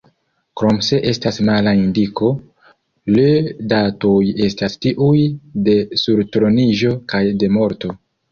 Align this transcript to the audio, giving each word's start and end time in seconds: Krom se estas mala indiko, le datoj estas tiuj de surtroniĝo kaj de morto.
Krom 0.59 0.77
se 0.85 0.97
estas 1.09 1.35
mala 1.49 1.73
indiko, 1.79 2.29
le 3.17 3.27
datoj 3.75 4.15
estas 4.47 4.79
tiuj 4.85 5.21
de 5.67 5.75
surtroniĝo 6.05 6.97
kaj 7.13 7.23
de 7.45 7.51
morto. 7.59 7.93